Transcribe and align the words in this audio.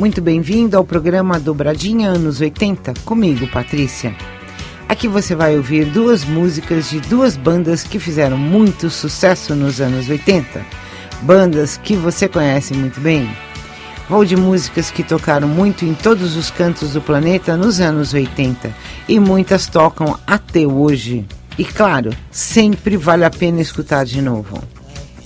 Muito 0.00 0.22
bem-vindo 0.22 0.78
ao 0.78 0.82
programa 0.82 1.38
Dobradinha 1.38 2.08
Anos 2.08 2.40
80, 2.40 2.94
comigo, 3.04 3.46
Patrícia. 3.48 4.16
Aqui 4.88 5.06
você 5.06 5.34
vai 5.34 5.58
ouvir 5.58 5.84
duas 5.84 6.24
músicas 6.24 6.88
de 6.88 7.00
duas 7.00 7.36
bandas 7.36 7.84
que 7.84 7.98
fizeram 7.98 8.38
muito 8.38 8.88
sucesso 8.88 9.54
nos 9.54 9.78
anos 9.78 10.08
80, 10.08 10.64
bandas 11.20 11.76
que 11.76 11.96
você 11.96 12.26
conhece 12.26 12.72
muito 12.72 12.98
bem. 12.98 13.28
Vou 14.08 14.24
de 14.24 14.36
músicas 14.36 14.90
que 14.90 15.02
tocaram 15.02 15.46
muito 15.46 15.84
em 15.84 15.92
todos 15.92 16.34
os 16.34 16.50
cantos 16.50 16.94
do 16.94 17.02
planeta 17.02 17.54
nos 17.54 17.78
anos 17.78 18.14
80 18.14 18.74
e 19.06 19.20
muitas 19.20 19.66
tocam 19.66 20.18
até 20.26 20.66
hoje. 20.66 21.26
E 21.58 21.64
claro, 21.64 22.08
sempre 22.30 22.96
vale 22.96 23.26
a 23.26 23.30
pena 23.30 23.60
escutar 23.60 24.06
de 24.06 24.22
novo. 24.22 24.62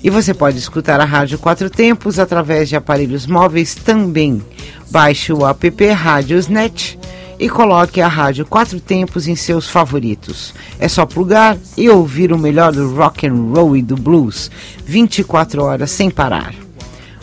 E 0.05 0.11
você 0.11 0.35
pode 0.35 0.59
escutar 0.59 1.01
a 1.01 1.05
Rádio 1.07 1.39
Quatro 1.39 1.71
Tempos 1.71 2.19
através 2.19 2.69
de 2.69 2.77
aparelhos 2.77 3.27
móveis 3.27 3.75
também. 3.75 4.43
Baixe 4.91 5.33
o 5.33 5.47
app 5.47 5.93
Rádiosnet 5.93 6.99
e 7.39 7.49
coloque 7.49 8.01
a 8.01 8.09
Rádio 8.09 8.45
Quatro 8.47 8.81
Tempos 8.81 9.27
em 9.27 9.37
seus 9.37 9.69
favoritos. 9.69 10.55
É 10.79 10.89
só 10.89 11.05
plugar 11.05 11.59
e 11.77 11.91
ouvir 11.91 12.33
o 12.33 12.39
melhor 12.39 12.73
do 12.73 12.95
rock 12.95 13.27
and 13.27 13.35
roll 13.35 13.77
e 13.77 13.83
do 13.83 13.97
blues, 13.97 14.51
24 14.85 15.63
horas 15.63 15.91
sem 15.91 16.11
parar. 16.11 16.55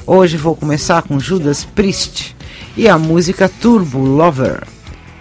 Hoje 0.06 0.38
vou 0.38 0.56
começar 0.56 1.02
com 1.04 1.20
Judas 1.20 1.64
Priest 1.64 2.36
e 2.76 2.90
a 2.90 2.98
música 2.98 3.48
Turbo 3.48 4.00
Lover. 4.00 4.64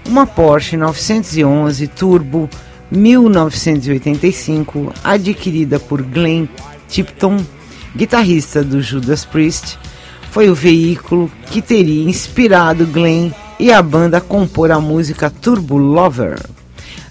Uma 0.06 0.26
Porsche 0.26 0.76
911 0.76 1.86
Turbo 1.88 2.48
1985, 2.90 4.92
adquirida 5.04 5.78
por 5.78 6.02
Glenn 6.02 6.46
Tipton, 6.88 7.36
guitarrista 7.94 8.64
do 8.64 8.82
Judas 8.82 9.24
Priest, 9.24 9.78
foi 10.30 10.48
o 10.48 10.54
veículo 10.54 11.30
que 11.46 11.60
teria 11.60 12.08
inspirado 12.08 12.86
Glenn 12.86 13.30
e 13.58 13.70
a 13.72 13.82
banda 13.82 14.18
a 14.18 14.20
compor 14.20 14.70
a 14.70 14.80
música 14.80 15.28
Turbo 15.28 15.76
Lover, 15.76 16.38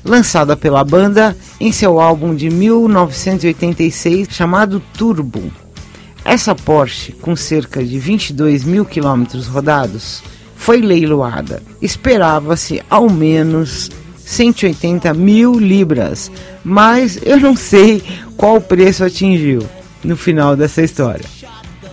lançada 0.03 0.55
pela 0.57 0.83
banda 0.83 1.35
em 1.59 1.71
seu 1.71 1.99
álbum 1.99 2.33
de 2.33 2.49
1986 2.49 4.29
chamado 4.31 4.81
Turbo. 4.97 5.51
Essa 6.23 6.55
Porsche, 6.55 7.11
com 7.11 7.35
cerca 7.35 7.83
de 7.83 7.99
22 7.99 8.63
mil 8.63 8.85
quilômetros 8.85 9.47
rodados, 9.47 10.23
foi 10.55 10.81
leiloada. 10.81 11.61
Esperava-se 11.81 12.81
ao 12.89 13.09
menos 13.09 13.89
180 14.17 15.13
mil 15.13 15.53
libras, 15.53 16.31
mas 16.63 17.19
eu 17.23 17.39
não 17.39 17.55
sei 17.55 18.03
qual 18.37 18.61
preço 18.61 19.03
atingiu 19.03 19.65
no 20.03 20.15
final 20.15 20.55
dessa 20.55 20.81
história. 20.81 21.25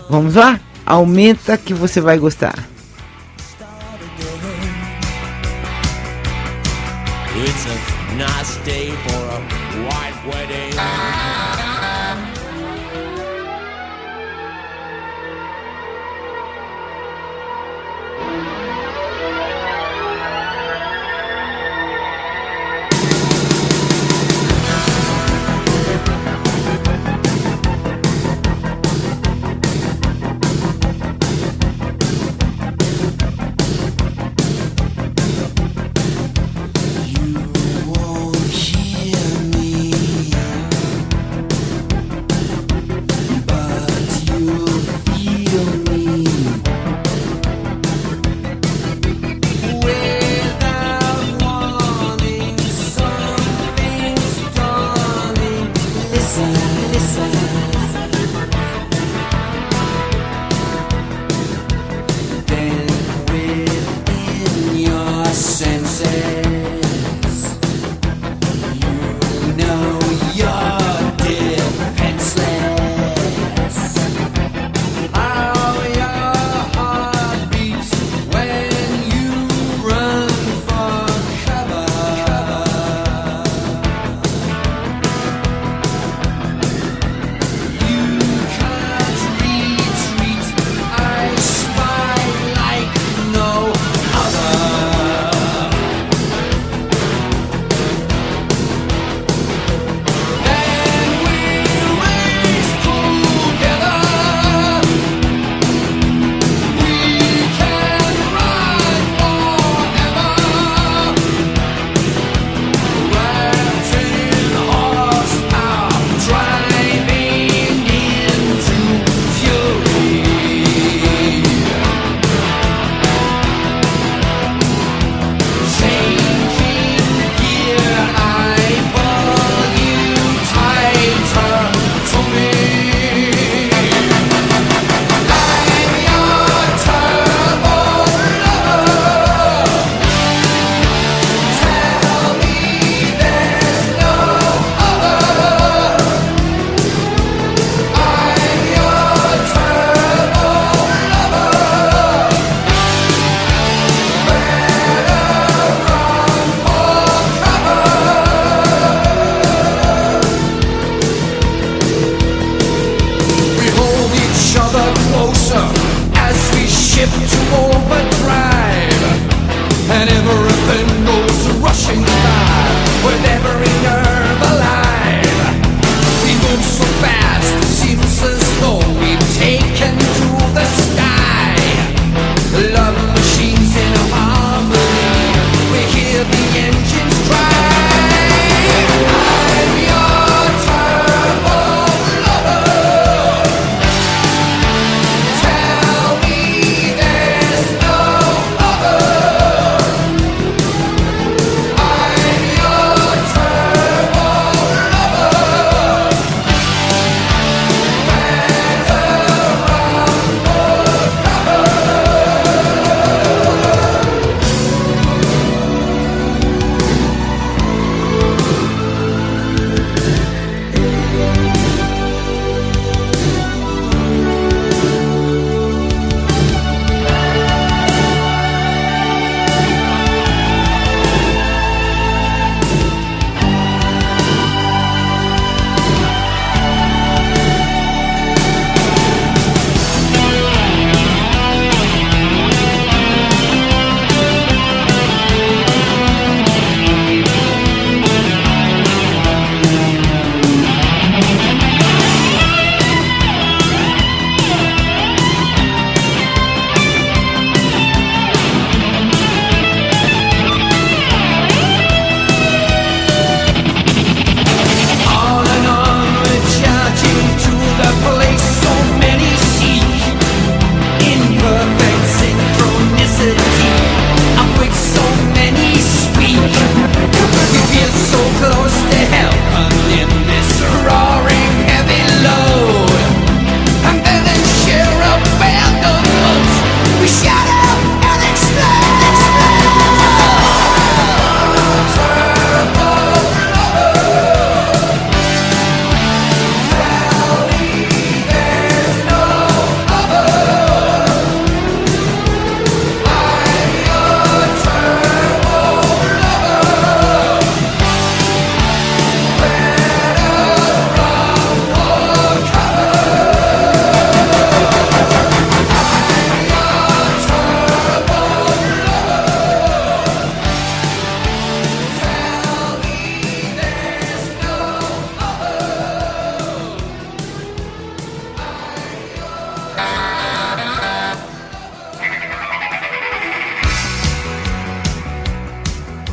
Vamos 0.09 0.35
lá? 0.35 0.59
Aumenta 0.89 1.57
que 1.57 1.73
você 1.73 1.99
vai 1.99 2.17
gostar. 2.17 2.55
It's 7.35 7.65
a 7.65 8.15
nice 8.15 8.55
day 8.63 8.91
for 9.03 9.21
a 9.29 9.39
white. 9.83 10.07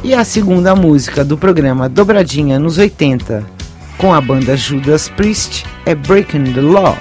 E 0.04 0.12
a 0.12 0.22
segunda 0.22 0.76
música 0.76 1.24
do 1.24 1.38
programa 1.38 1.88
Dobradinha 1.88 2.58
nos 2.58 2.76
80, 2.76 3.42
com 3.96 4.12
a 4.12 4.20
banda 4.20 4.54
Judas 4.54 5.08
Priest, 5.08 5.64
é 5.86 5.94
Breaking 5.94 6.52
the 6.52 6.60
Law, 6.60 6.94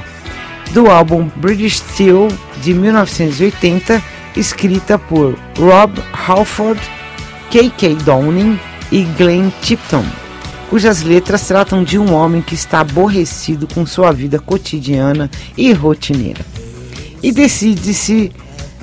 do 0.72 0.90
álbum 0.90 1.30
British 1.36 1.80
Steel 1.80 2.30
de 2.62 2.74
1980, 2.74 4.02
escrita 4.38 4.98
por 4.98 5.38
Rob 5.60 6.02
Halford, 6.14 6.80
K.K. 7.52 7.96
Downing 8.06 8.58
e 8.90 9.04
Glenn 9.04 9.52
Tipton, 9.62 10.06
cujas 10.70 11.02
letras 11.04 11.46
tratam 11.46 11.84
de 11.84 12.00
um 12.00 12.14
homem 12.14 12.42
que 12.42 12.56
está 12.56 12.80
aborrecido 12.80 13.68
com 13.68 13.86
sua 13.86 14.14
vida 14.14 14.40
cotidiana 14.40 15.30
e 15.58 15.74
rotineira 15.74 16.46
e 17.22 17.34
decide-se 17.34 18.32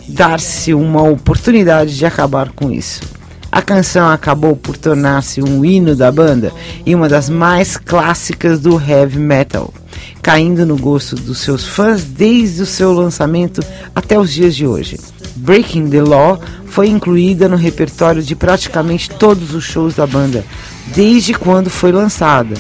dar-se 0.06 0.74
uma 0.74 1.02
oportunidade 1.02 1.96
de 1.96 2.04
acabar 2.04 2.50
com 2.50 2.70
isso. 2.70 3.19
A 3.52 3.60
canção 3.60 4.08
acabou 4.08 4.54
por 4.54 4.76
tornar-se 4.76 5.42
um 5.42 5.64
hino 5.64 5.96
da 5.96 6.12
banda 6.12 6.52
e 6.86 6.94
uma 6.94 7.08
das 7.08 7.28
mais 7.28 7.76
clássicas 7.76 8.60
do 8.60 8.80
heavy 8.80 9.18
metal, 9.18 9.74
caindo 10.22 10.64
no 10.64 10.76
gosto 10.76 11.16
dos 11.16 11.38
seus 11.38 11.66
fãs 11.66 12.04
desde 12.04 12.62
o 12.62 12.66
seu 12.66 12.92
lançamento 12.92 13.60
até 13.94 14.18
os 14.18 14.32
dias 14.32 14.54
de 14.54 14.66
hoje. 14.66 14.98
Breaking 15.34 15.90
the 15.90 16.00
Law 16.00 16.40
foi 16.66 16.88
incluída 16.88 17.48
no 17.48 17.56
repertório 17.56 18.22
de 18.22 18.36
praticamente 18.36 19.10
todos 19.10 19.52
os 19.52 19.64
shows 19.64 19.96
da 19.96 20.06
banda, 20.06 20.44
desde 20.94 21.34
quando 21.34 21.68
foi 21.68 21.90
lançada, 21.90 22.54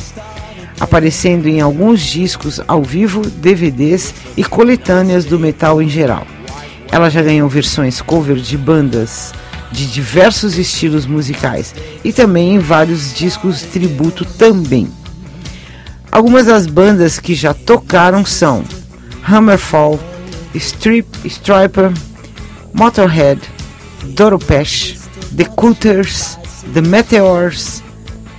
aparecendo 0.80 1.46
em 1.46 1.60
alguns 1.60 2.00
discos 2.00 2.60
ao 2.66 2.82
vivo, 2.82 3.20
DVDs 3.20 4.12
e 4.36 4.42
coletâneas 4.42 5.24
do 5.24 5.38
metal 5.38 5.80
em 5.80 5.88
geral. 5.88 6.26
Ela 6.90 7.08
já 7.08 7.22
ganhou 7.22 7.48
versões 7.48 8.02
cover 8.02 8.36
de 8.36 8.58
bandas 8.58 9.32
de 9.72 9.86
diversos 9.86 10.58
estilos 10.58 11.06
musicais 11.06 11.74
e 12.02 12.12
também 12.12 12.54
em 12.54 12.58
vários 12.58 13.14
discos 13.14 13.62
tributo 13.62 14.24
também. 14.24 14.88
Algumas 16.10 16.46
das 16.46 16.66
bandas 16.66 17.18
que 17.18 17.34
já 17.34 17.54
tocaram 17.54 18.24
são 18.24 18.64
Hammerfall, 19.22 19.98
Strip, 20.54 21.06
Striper, 21.24 21.92
Motorhead, 22.74 23.40
Doropesh, 24.02 24.98
The 25.36 25.44
Cutters, 25.44 26.36
The 26.74 26.80
Meteors, 26.80 27.82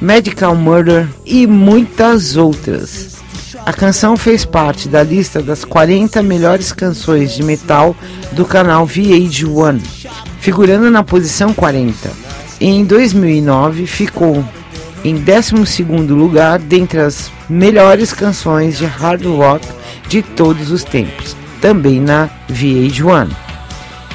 Medical 0.02 0.56
Murder 0.56 1.08
e 1.26 1.48
muitas 1.48 2.36
outras. 2.36 3.12
A 3.66 3.72
canção 3.72 4.18
fez 4.18 4.44
parte 4.44 4.90
da 4.90 5.04
lista 5.04 5.42
das 5.42 5.64
40 5.64 6.22
melhores 6.24 6.74
canções 6.74 7.34
de 7.34 7.44
metal 7.44 7.96
do 8.32 8.44
canal 8.44 8.88
VH1, 8.88 9.82
figurando 10.42 10.90
na 10.90 11.04
posição 11.04 11.54
40. 11.54 12.12
E 12.60 12.68
em 12.68 12.84
2009 12.84 13.88
ficou 13.88 14.44
em 15.04 15.16
12 15.16 15.84
lugar 16.10 16.60
dentre 16.60 17.00
as 17.00 17.32
melhores 17.50 18.12
canções 18.12 18.78
de 18.78 18.86
hard 18.86 19.26
rock 19.26 19.66
de 20.10 20.22
todos 20.22 20.72
os 20.72 20.84
tempos, 20.84 21.36
também 21.62 22.00
na 22.00 22.30
VH1. 22.50 23.30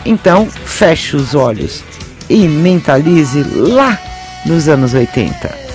Então, 0.04 0.46
feche 0.46 1.16
os 1.16 1.34
olhos 1.34 1.82
e 2.28 2.46
mentalize 2.46 3.42
lá 3.54 3.98
nos 4.44 4.68
anos 4.68 4.94
80. 4.94 5.65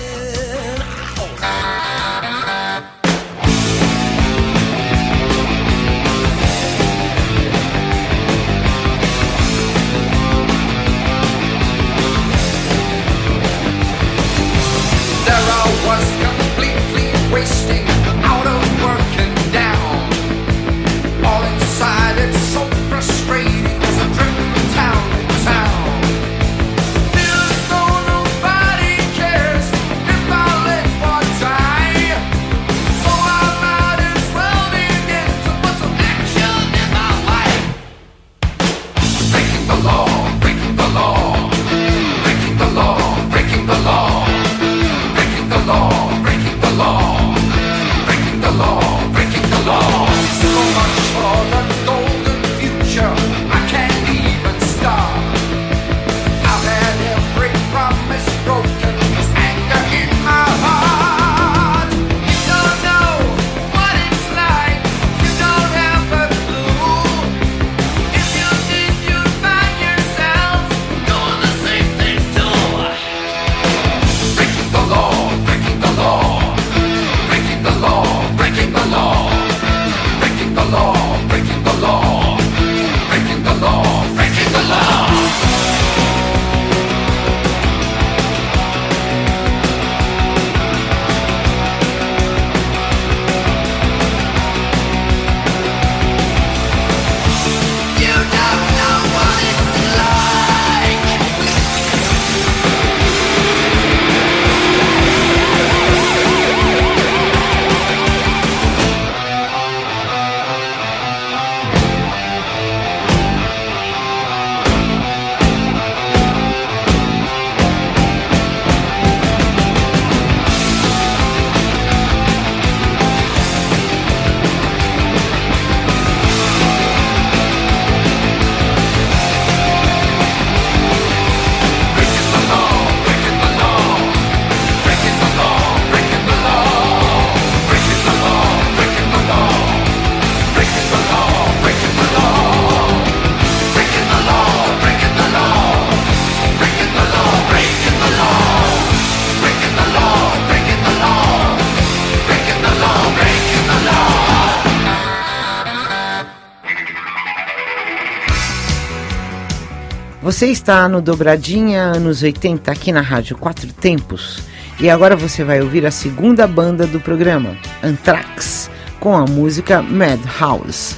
Você 160.42 160.50
está 160.50 160.88
no 160.88 161.00
Dobradinha 161.00 161.82
anos 161.82 162.20
80 162.20 162.72
aqui 162.72 162.90
na 162.90 163.00
Rádio 163.00 163.38
Quatro 163.38 163.72
Tempos 163.72 164.42
e 164.80 164.90
agora 164.90 165.14
você 165.14 165.44
vai 165.44 165.62
ouvir 165.62 165.86
a 165.86 165.90
segunda 165.92 166.48
banda 166.48 166.84
do 166.84 166.98
programa, 166.98 167.56
Anthrax, 167.80 168.68
com 168.98 169.16
a 169.16 169.24
música 169.24 169.80
Madhouse. 169.80 170.96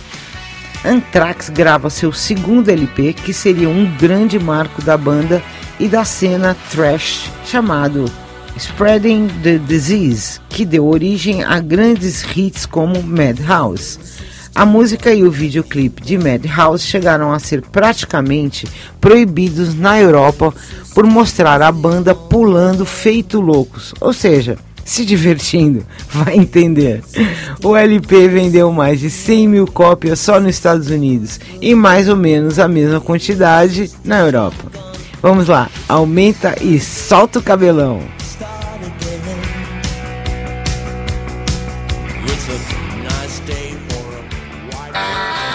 Anthrax 0.83 1.51
grava 1.51 1.91
seu 1.91 2.11
segundo 2.11 2.71
LP, 2.71 3.13
que 3.13 3.35
seria 3.35 3.69
um 3.69 3.85
grande 3.99 4.39
marco 4.39 4.81
da 4.81 4.97
banda 4.97 5.43
e 5.79 5.89
da 5.89 6.07
cena 6.07 6.57
thrash, 6.71 7.31
chamado 7.45 8.11
Spreading 8.57 9.29
the 9.43 9.59
Disease, 9.59 10.41
que 10.49 10.65
deu 10.65 10.87
origem 10.87 11.45
a 11.45 11.61
grandes 11.61 12.25
hits 12.35 12.65
como 12.65 13.03
Madhouse. 13.03 13.99
A 14.55 14.65
música 14.65 15.13
e 15.13 15.25
o 15.25 15.31
videoclipe 15.33 16.01
de 16.01 16.17
Madhouse 16.17 16.87
chegaram 16.87 17.33
a 17.33 17.41
ser 17.41 17.61
praticamente 17.61 18.69
proibidos 19.01 19.75
na 19.75 20.01
Europa 20.01 20.55
por 20.95 21.05
mostrar 21.05 21.61
a 21.61 21.73
banda 21.73 22.15
pulando 22.15 22.87
feito 22.87 23.41
loucos, 23.41 23.93
ou 24.01 24.13
seja, 24.13 24.57
se 24.85 25.05
divertindo, 25.05 25.85
vai 26.09 26.37
entender. 26.37 27.03
O 27.65 27.75
LP 27.75 28.29
vendeu 28.29 28.71
mais 28.71 29.01
de 29.01 29.11
100 29.11 29.49
mil 29.49 29.67
cópias 29.67 30.21
só 30.21 30.39
nos 30.39 30.55
Estados 30.55 30.89
Unidos 30.89 31.41
e 31.61 31.75
mais 31.75 32.09
ou 32.09 32.17
menos 32.17 32.61
a 32.61 32.69
mesma 32.69 33.01
quantidade 33.01 33.91
na 34.05 34.21
Europa. 34.21 34.71
Vamos 35.21 35.49
lá, 35.49 35.69
aumenta 35.89 36.55
e 36.63 36.79
solta 36.79 37.41
o 37.41 37.43
cabelão. 37.43 38.03
a 43.11 44.04
Bye. 44.95 45.54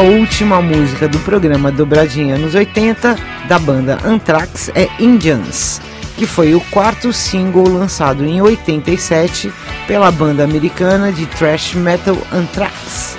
Última 0.00 0.60
música 0.60 1.06
do 1.06 1.18
programa 1.20 1.70
Dobradinha 1.70 2.34
anos 2.34 2.54
80 2.54 3.16
da 3.48 3.58
banda 3.58 3.98
Anthrax 4.04 4.70
é 4.74 4.88
Indians, 4.98 5.80
que 6.16 6.26
foi 6.26 6.54
o 6.54 6.60
quarto 6.60 7.12
single 7.12 7.68
lançado 7.68 8.24
em 8.24 8.40
87 8.42 9.52
pela 9.86 10.10
banda 10.10 10.42
americana 10.42 11.12
de 11.12 11.26
thrash 11.26 11.74
metal 11.74 12.16
Anthrax. 12.32 13.16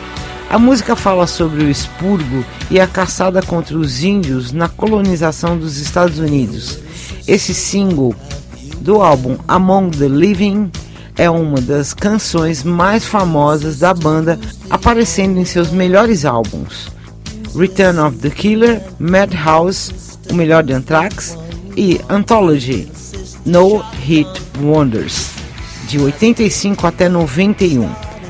A 0.49 0.59
música 0.59 0.95
fala 0.95 1.27
sobre 1.27 1.63
o 1.63 1.69
expurgo 1.69 2.43
e 2.69 2.79
a 2.79 2.88
caçada 2.88 3.41
contra 3.41 3.77
os 3.77 4.03
índios 4.03 4.51
na 4.51 4.67
colonização 4.67 5.57
dos 5.57 5.77
Estados 5.77 6.19
Unidos. 6.19 6.79
Esse 7.27 7.53
single 7.53 8.13
do 8.81 9.01
álbum 9.01 9.38
Among 9.47 9.97
the 9.97 10.07
Living, 10.07 10.71
é 11.17 11.30
uma 11.30 11.62
das 11.62 11.93
canções 11.93 12.63
mais 12.63 13.06
famosas 13.06 13.80
da 13.80 13.93
banda, 13.93 14.39
aparecendo 14.69 15.39
em 15.39 15.45
seus 15.45 15.71
melhores 15.71 16.25
álbuns: 16.25 16.88
Return 17.58 17.99
of 17.99 18.17
the 18.17 18.30
Killer, 18.30 18.82
Madhouse, 18.99 19.93
o 20.30 20.34
melhor 20.34 20.63
de 20.63 20.73
Anthrax, 20.73 21.38
e 21.75 21.99
Anthology, 22.10 22.89
No 23.45 23.84
Hit 24.04 24.30
Wonders, 24.62 25.32
de 25.88 25.99
85 25.99 26.88
até 26.88 27.08
91. 27.10 27.89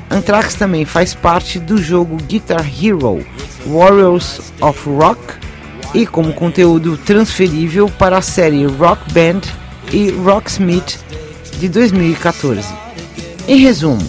Anthrax 0.10 0.54
também 0.54 0.86
faz 0.86 1.14
parte 1.14 1.60
do 1.60 1.78
jogo 1.78 2.18
Guitar 2.18 2.66
Hero 2.66 3.26
Warriors 3.66 4.40
of 4.62 4.88
Rock 4.88 5.20
e 5.94 6.06
como 6.06 6.34
conteúdo 6.34 6.98
transferível 6.98 7.90
para 7.90 8.18
a 8.18 8.22
série 8.22 8.66
Rock 8.66 9.12
Band 9.14 9.42
e 9.92 10.12
Rocksmith 10.12 11.00
de 11.60 11.70
2014. 11.70 12.68
Em 13.48 13.58
resumo, 13.58 14.06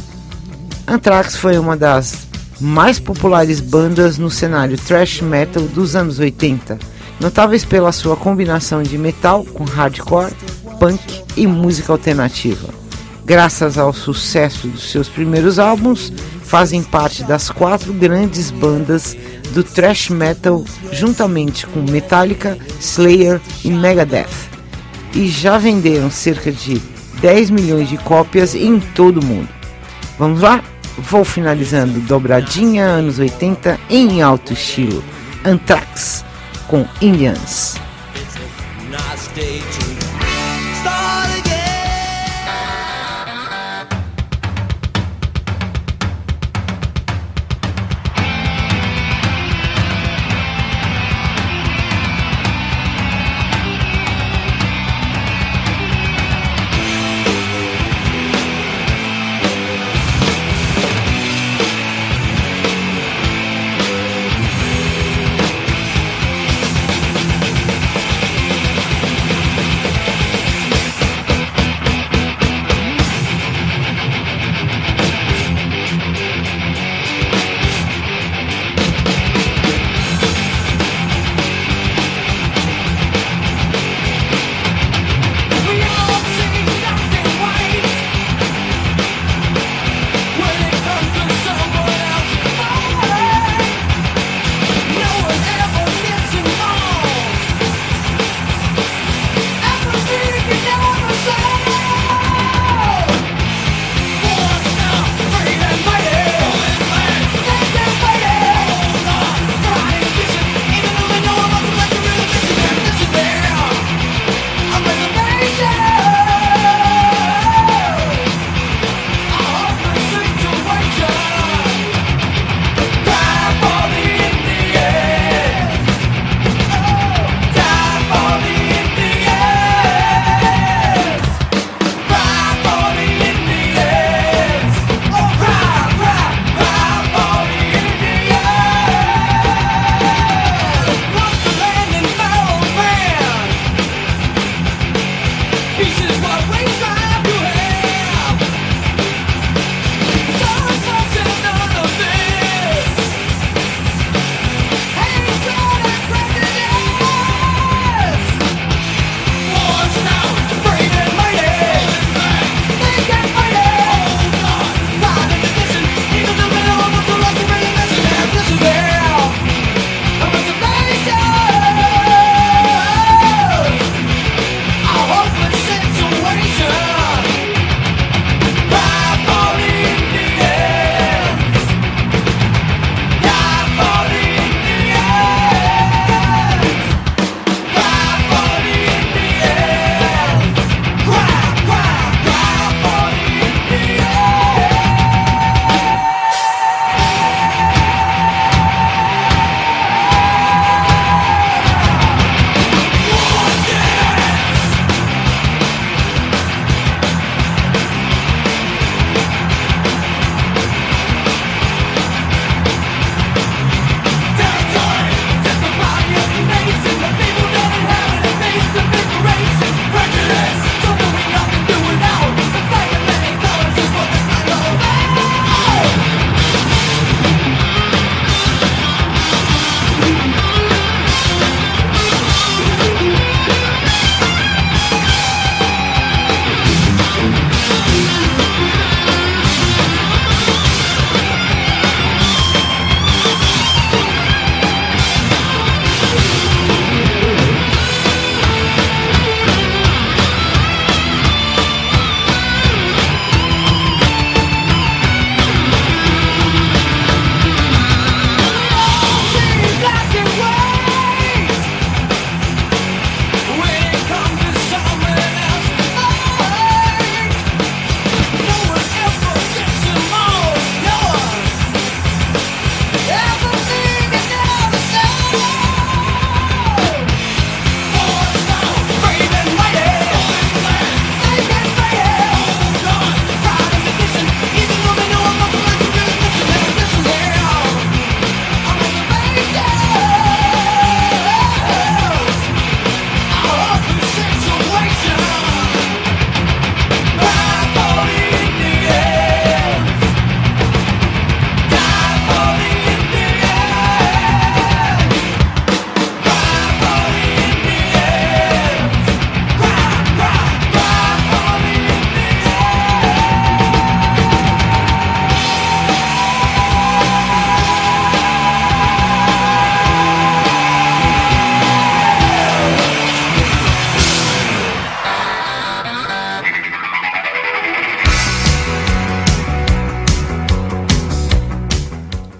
Anthrax 0.86 1.36
foi 1.36 1.58
uma 1.58 1.76
das 1.76 2.26
mais 2.60 2.98
populares 2.98 3.60
bandas 3.60 4.18
no 4.18 4.30
cenário 4.30 4.78
thrash 4.78 5.20
metal 5.20 5.62
dos 5.64 5.94
anos 5.94 6.18
80, 6.18 6.78
notáveis 7.20 7.64
pela 7.64 7.92
sua 7.92 8.16
combinação 8.16 8.82
de 8.82 8.96
metal 8.96 9.44
com 9.44 9.64
hardcore, 9.64 10.32
punk 10.78 11.22
e 11.36 11.46
música 11.46 11.92
alternativa. 11.92 12.68
Graças 13.24 13.76
ao 13.76 13.92
sucesso 13.92 14.68
dos 14.68 14.90
seus 14.90 15.08
primeiros 15.08 15.58
álbuns, 15.58 16.12
fazem 16.42 16.82
parte 16.82 17.24
das 17.24 17.50
quatro 17.50 17.92
grandes 17.92 18.50
bandas 18.50 19.16
do 19.52 19.64
thrash 19.64 20.10
metal 20.10 20.64
juntamente 20.92 21.66
com 21.66 21.80
Metallica, 21.80 22.56
Slayer 22.80 23.40
e 23.64 23.70
Megadeth 23.70 24.46
e 25.16 25.28
já 25.28 25.56
venderam 25.56 26.10
cerca 26.10 26.52
de 26.52 26.78
10 27.20 27.50
milhões 27.50 27.88
de 27.88 27.96
cópias 27.98 28.54
em 28.54 28.80
todo 28.80 29.20
o 29.20 29.24
mundo. 29.24 29.48
Vamos 30.18 30.40
lá? 30.40 30.62
Vou 30.98 31.24
finalizando 31.24 32.00
dobradinha 32.00 32.84
anos 32.84 33.18
80 33.18 33.78
em 33.90 34.22
alto 34.22 34.52
estilo. 34.52 35.04
Anthrax 35.44 36.24
com 36.66 36.86
Indians. 37.00 37.76